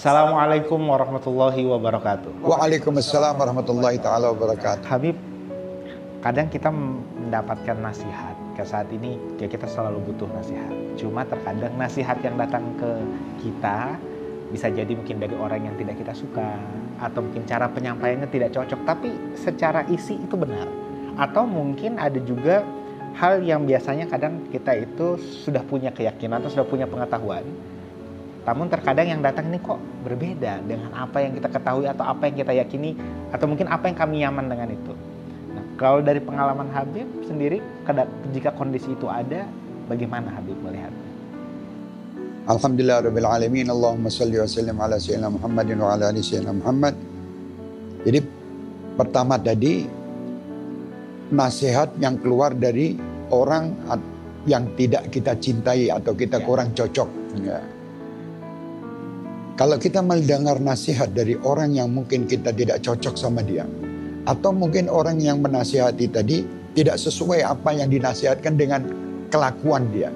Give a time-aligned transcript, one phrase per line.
[0.00, 2.40] Assalamualaikum warahmatullahi wabarakatuh.
[2.40, 4.88] Waalaikumsalam warahmatullahi taala wabarakatuh.
[4.88, 5.12] Habib,
[6.24, 8.32] kadang kita mendapatkan nasihat.
[8.56, 10.72] Ke saat ini ya kita selalu butuh nasihat.
[10.96, 12.90] Cuma terkadang nasihat yang datang ke
[13.44, 14.00] kita
[14.48, 16.48] bisa jadi mungkin dari orang yang tidak kita suka
[16.96, 20.64] atau mungkin cara penyampaiannya tidak cocok tapi secara isi itu benar.
[21.20, 22.64] Atau mungkin ada juga
[23.20, 27.44] hal yang biasanya kadang kita itu sudah punya keyakinan atau sudah punya pengetahuan
[28.40, 32.36] namun terkadang yang datang ini kok berbeda dengan apa yang kita ketahui atau apa yang
[32.40, 32.96] kita yakini
[33.30, 34.92] atau mungkin apa yang kami nyaman dengan itu.
[35.52, 37.60] Nah, kalau dari pengalaman Habib sendiri,
[38.32, 39.44] jika kondisi itu ada,
[39.92, 41.08] bagaimana Habib melihatnya?
[42.48, 46.96] Alhamdulillah Rabbil Alamin Allahumma salli wa sallim ala Sayyidina Muhammadin wa ala ali Sayyidina Muhammad
[48.02, 48.18] Jadi
[48.96, 49.84] pertama tadi
[51.30, 52.98] Nasihat yang keluar dari
[53.30, 53.70] orang
[54.50, 56.44] yang tidak kita cintai atau kita ya.
[56.48, 57.62] kurang cocok ya.
[59.60, 63.68] Kalau kita mendengar nasihat dari orang yang mungkin kita tidak cocok sama dia,
[64.24, 68.88] atau mungkin orang yang menasihati tadi tidak sesuai apa yang dinasihatkan dengan
[69.28, 70.08] kelakuan dia.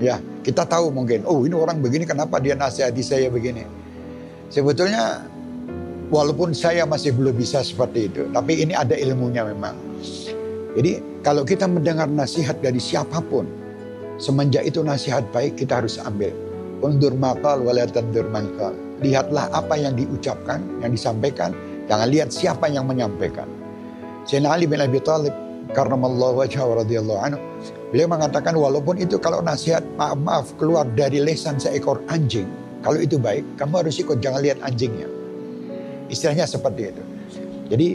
[0.00, 3.68] Ya, kita tahu mungkin, oh ini orang begini kenapa dia nasihati saya begini.
[4.48, 5.28] Sebetulnya
[6.08, 9.76] walaupun saya masih belum bisa seperti itu, tapi ini ada ilmunya memang.
[10.72, 13.44] Jadi kalau kita mendengar nasihat dari siapa pun,
[14.16, 16.45] semenjak itu nasihat baik kita harus ambil.
[16.84, 21.52] Undur makal walatandur mangkal lihatlah apa yang diucapkan, yang disampaikan.
[21.86, 23.46] Jangan lihat siapa yang menyampaikan.
[24.26, 25.30] Sayyidina Ali bin Abi Thalib
[25.70, 27.40] karramallahu wajhahu radhiyallahu anhu
[27.90, 32.46] beliau mengatakan walaupun itu kalau nasihat maaf maaf keluar dari lesan seekor anjing
[32.82, 35.06] kalau itu baik kamu harus ikut jangan lihat anjingnya
[36.10, 37.02] istilahnya seperti itu
[37.70, 37.88] jadi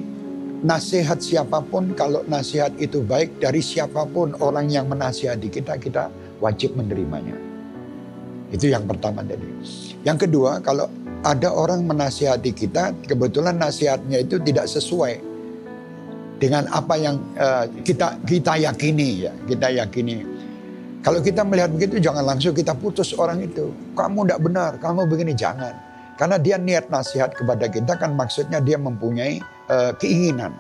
[0.64, 6.12] nasihat siapa pun kalau nasihat itu baik dari siapa pun orang yang menasihati kita kita
[6.44, 7.51] wajib menerimanya
[8.52, 9.48] itu yang pertama tadi
[10.02, 10.90] yang kedua, kalau
[11.22, 15.22] ada orang menasihati kita, kebetulan nasihatnya itu tidak sesuai
[16.42, 20.26] dengan apa yang uh, kita kita yakini ya, kita yakini.
[21.06, 23.70] Kalau kita melihat begitu, jangan langsung kita putus orang itu.
[23.94, 25.74] Kamu tidak benar, kamu begini jangan.
[26.18, 30.54] Karena dia niat nasihat kepada kita kan maksudnya dia mempunyai uh, keinginan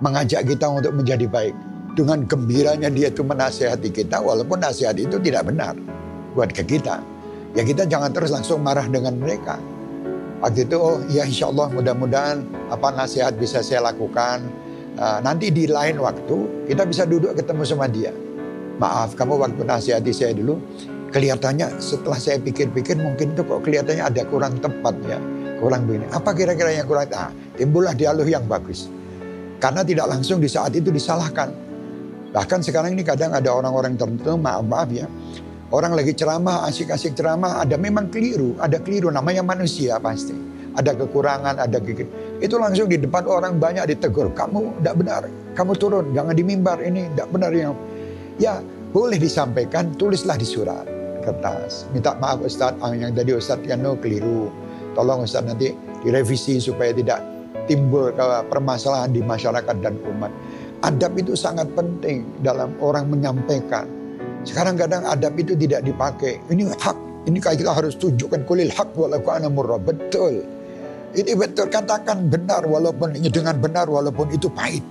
[0.00, 1.56] mengajak kita untuk menjadi baik.
[1.92, 5.76] Dengan gembiranya dia itu menasihati kita, walaupun nasihat itu tidak benar
[6.34, 7.00] buat ke kita
[7.52, 9.60] ya kita jangan terus langsung marah dengan mereka.
[10.42, 14.42] Waktu itu, oh ya insya Allah mudah-mudahan apa nasihat bisa saya lakukan.
[14.92, 18.12] Uh, nanti di lain waktu kita bisa duduk ketemu sama dia.
[18.76, 20.58] Maaf, kamu waktu nasihati saya dulu,
[21.14, 25.18] kelihatannya setelah saya pikir-pikir mungkin itu kok kelihatannya ada kurang tepat ya.
[25.62, 26.10] Kurang begini.
[26.10, 27.06] Apa kira-kira yang kurang?
[27.14, 28.90] Ah, timbullah dialog yang bagus.
[29.62, 31.54] Karena tidak langsung di saat itu disalahkan.
[32.34, 35.06] Bahkan sekarang ini kadang ada orang-orang tertentu, maaf-maaf ya,
[35.72, 40.36] Orang lagi ceramah, asik-asik ceramah, ada memang keliru, ada keliru namanya manusia pasti.
[40.76, 42.04] Ada kekurangan, ada gigi.
[42.44, 44.36] Itu langsung di depan orang banyak ditegur.
[44.36, 45.22] Kamu tidak benar,
[45.56, 47.72] kamu turun, jangan di mimbar ini, tidak benar yang.
[48.36, 48.60] Ya
[48.92, 50.84] boleh disampaikan, tulislah di surat
[51.24, 51.88] kertas.
[51.96, 54.52] Minta maaf Ustadz, ah, yang tadi Ustadz Yano keliru.
[54.92, 55.72] Tolong Ustadz nanti
[56.04, 57.24] direvisi supaya tidak
[57.64, 58.12] timbul
[58.52, 60.28] permasalahan di masyarakat dan umat.
[60.84, 64.01] Adab itu sangat penting dalam orang menyampaikan
[64.42, 66.42] sekarang kadang adab itu tidak dipakai.
[66.50, 66.98] Ini hak.
[67.30, 69.78] Ini kita harus tunjukkan kulil hak walaupun ana murrah.
[69.78, 70.42] Betul.
[71.12, 74.82] Ini betul katakan benar walaupun dengan benar walaupun itu pahit.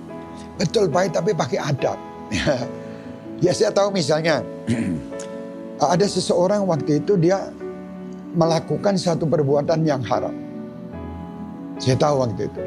[0.56, 1.98] Betul pahit tapi pakai adab.
[3.44, 4.40] ya saya tahu misalnya
[5.92, 7.52] ada seseorang waktu itu dia
[8.32, 10.32] melakukan satu perbuatan yang haram.
[11.76, 12.62] Saya tahu waktu itu.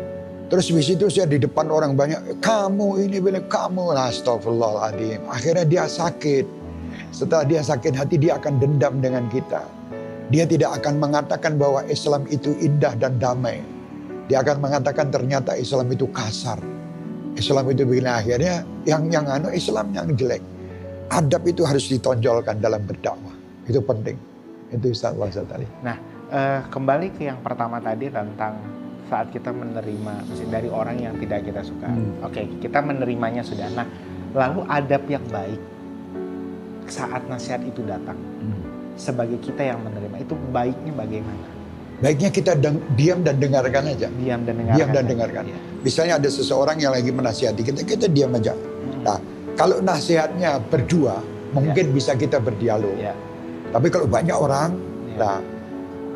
[0.46, 5.26] Terus di situ saya di depan orang banyak, kamu ini bilang kamu, astagfirullahaladzim.
[5.26, 6.65] Akhirnya dia sakit.
[7.16, 9.64] Setelah dia sakit hati, dia akan dendam dengan kita.
[10.36, 13.64] Dia tidak akan mengatakan bahwa Islam itu indah dan damai.
[14.28, 16.60] Dia akan mengatakan ternyata Islam itu kasar.
[17.40, 20.44] Islam itu begini akhirnya yang yang anu Islam yang jelek.
[21.08, 23.32] Adab itu harus ditonjolkan dalam berdakwah.
[23.64, 24.20] Itu penting.
[24.76, 25.64] Itu Ustaz Wasat tadi.
[25.88, 25.96] Nah,
[26.36, 28.60] uh, kembali ke yang pertama tadi tentang
[29.08, 31.88] saat kita menerima dari orang yang tidak kita suka.
[31.88, 32.28] Hmm.
[32.28, 33.72] Oke, okay, kita menerimanya sudah.
[33.72, 33.88] Nah,
[34.36, 35.75] lalu adab yang baik
[36.88, 38.62] saat nasihat itu datang hmm.
[38.98, 41.46] sebagai kita yang menerima itu baiknya bagaimana?
[41.96, 42.60] Baiknya kita
[43.00, 44.12] diam dan dengarkan aja.
[44.12, 44.76] Diam dan dengarkan.
[44.76, 45.44] Diam dan dengarkan.
[45.48, 45.58] Ya.
[45.80, 48.52] Misalnya ada seseorang yang lagi menasihati kita, kita diam aja.
[48.52, 49.02] Hmm.
[49.08, 49.18] Nah,
[49.56, 51.24] kalau nasihatnya berdua,
[51.56, 51.94] mungkin ya.
[51.96, 53.00] bisa kita berdialog.
[53.00, 53.16] Ya.
[53.72, 54.76] Tapi kalau banyak orang,
[55.16, 55.16] ya.
[55.16, 55.38] nah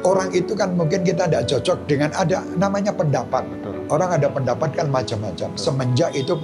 [0.03, 3.47] orang itu kan mungkin kita tidak cocok dengan ada namanya pendapat.
[3.47, 3.75] Betul.
[3.87, 5.49] Orang ada pendapat kan macam-macam.
[5.55, 6.35] Semenjak itu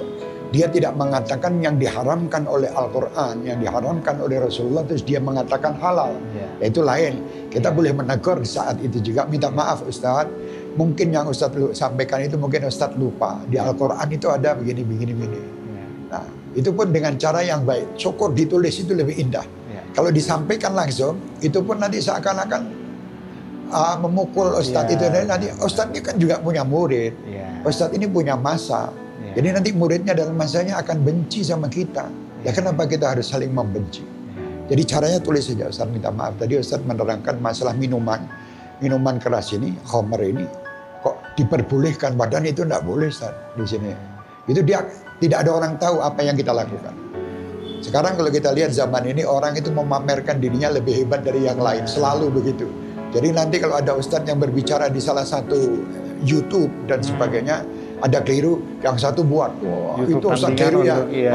[0.51, 6.13] dia tidak mengatakan yang diharamkan oleh Al-Quran, yang diharamkan oleh Rasulullah, terus dia mengatakan halal.
[6.33, 6.69] Ya.
[6.69, 7.21] Itu lain.
[7.49, 7.75] Kita Ya.
[7.75, 10.31] boleh menegur saat itu juga, minta maaf Ustadz,
[10.75, 13.39] mungkin yang Ustadz lu- sampaikan itu mungkin Ustadz lupa.
[13.45, 15.39] Di Al-Quran itu ada begini, begini, begini.
[15.71, 15.85] Ya.
[16.15, 17.95] Nah, itu pun dengan cara yang baik.
[17.95, 19.43] Syukur ditulis itu lebih indah.
[19.71, 19.81] Ya.
[19.91, 22.83] Kalau disampaikan langsung, itu pun nanti seakan-akan
[23.67, 24.95] ah, memukul Ustadz Ya.
[24.95, 25.05] itu.
[25.09, 27.11] Dan nanti Ustadz ini kan juga punya murid.
[27.27, 27.49] Ya.
[27.63, 28.91] Ustadz ini punya masa.
[29.15, 29.41] Ya.
[29.41, 32.07] Jadi nanti muridnya dalam masanya akan benci sama kita.
[32.43, 32.51] Ya Ya.
[32.51, 34.03] kenapa kita harus saling membenci?
[34.03, 34.75] Ya.
[34.75, 36.35] Jadi caranya tulis saja Ustaz minta maaf.
[36.35, 38.23] Tadi Ustaz menerangkan masalah minuman.
[38.83, 40.43] Minuman keras ini, homer ini
[40.99, 43.91] kok diperbolehkan badan itu tidak boleh Ustaz di sini.
[44.51, 44.83] Itu dia
[45.23, 46.91] tidak ada orang tahu apa yang kita lakukan.
[47.79, 51.85] Sekarang kalau kita lihat zaman ini orang itu memamerkan dirinya lebih hebat dari yang lain,
[51.85, 52.65] selalu begitu.
[53.13, 55.85] Jadi nanti kalau ada ustadz yang berbicara di salah satu
[56.25, 57.09] YouTube dan Hmm.
[57.13, 57.57] sebagainya,
[58.03, 61.31] ada keliru, yang satu buat, wah YouTube itu tandingan keliru ya, untuk- iya,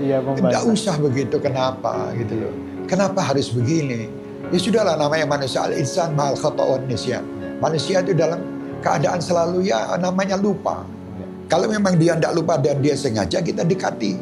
[0.00, 0.16] iya.
[0.20, 2.54] Tidak usah begitu, kenapa gitu loh.
[2.88, 4.08] Kenapa harus begini?
[4.48, 7.20] Ya sudahlah namanya manusia al-insan mahal khata'un nisyan.
[7.60, 8.40] Manusia itu dalam
[8.80, 10.80] keadaan selalu ya namanya lupa.
[11.20, 11.26] Ya.
[11.52, 14.16] Kalau memang dia tidak lupa dan dia sengaja kita dekati.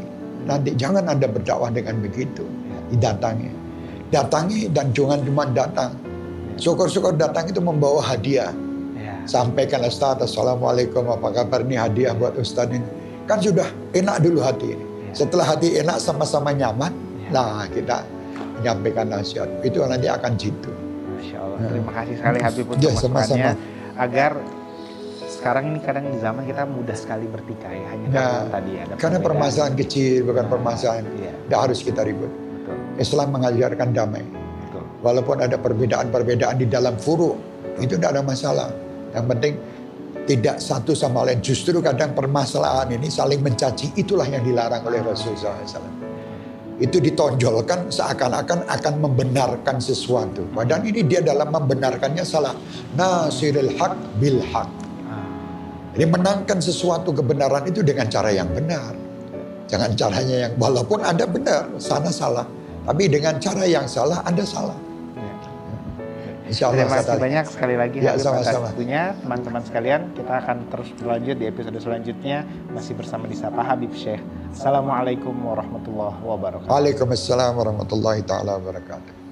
[0.46, 2.42] Nanti jangan Anda berdakwah dengan begitu.
[2.90, 3.50] Didatangi.
[4.10, 5.94] Datangi dan jangan cuma datang.
[6.58, 8.50] Syukur-syukur datang itu membawa hadiah.
[9.26, 9.42] Ya.
[9.42, 12.86] Sampaikan Ustaz, Assalamualaikum, apa kabar ini hadiah buat Ustaz ini.
[13.26, 14.84] Kan sudah enak dulu hati ini.
[15.04, 15.12] Ya.
[15.18, 17.30] Setelah hati enak sama-sama nyaman, Ya.
[17.34, 18.06] nah kita
[18.54, 19.50] menyampaikan nasihat.
[19.60, 20.70] Itu nanti akan jitu.
[20.70, 21.58] Masya Allah.
[21.58, 21.68] Ya.
[21.68, 23.50] Terima kasih sekali Habib untuk Ya, sama-sama.
[23.98, 24.32] Agar
[25.26, 28.94] sekarang ini kadang di zaman kita mudah sekali bertikai hanya Ya, karena tadi ada Karena
[28.94, 29.26] perbedaan.
[29.26, 31.04] permasalahan kecil, bukan Nah, permasalahan.
[31.12, 32.30] Iya, Tidak harus kita ribut.
[32.30, 34.22] betul, Islam mengajarkan damai.
[34.22, 34.82] betul.
[35.02, 37.34] Walaupun ada perbedaan-perbedaan di dalam furu,
[37.76, 38.70] itu tidak ada masalah.
[39.16, 39.54] Yang penting
[40.28, 41.40] tidak satu sama lain.
[41.40, 46.04] Justru kadang permasalahan ini saling mencaci, itulah yang dilarang oleh Rasulullah SAW.
[46.76, 50.44] Itu ditonjolkan seakan-akan akan membenarkan sesuatu.
[50.52, 52.52] Padahal ini dia dalam membenarkannya salah.
[52.92, 54.68] Nasiril haq bil haq.
[55.96, 58.92] Jadi menangkan sesuatu kebenaran itu dengan cara yang benar.
[59.72, 62.44] Jangan caranya yang walaupun Anda benar, sana salah.
[62.84, 64.76] Tapi dengan cara yang salah, Anda salah.
[66.46, 66.50] Ya.
[66.54, 66.78] Insya Allah.
[66.86, 68.70] Terima kasih banyak sekali lagi Ya, atas sama-sama.
[68.70, 69.02] waktunya.
[69.18, 72.38] Teman-teman sekalian, kita akan terus berlanjut di episode selanjutnya
[72.70, 74.22] masih bersama di Sapa Habib Syekh.
[74.54, 76.70] Assalamualaikum warahmatullahi wabarakatuh.
[76.70, 79.25] Waalaikumsalam warahmatullahi taala wabarakatuh.